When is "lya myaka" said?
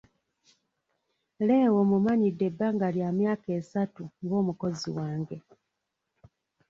2.95-3.49